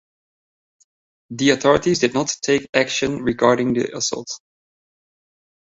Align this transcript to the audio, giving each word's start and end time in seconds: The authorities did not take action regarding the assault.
The 1.29 1.51
authorities 1.51 1.99
did 1.99 2.15
not 2.15 2.35
take 2.41 2.67
action 2.73 3.21
regarding 3.21 3.73
the 3.75 3.95
assault. 3.95 4.29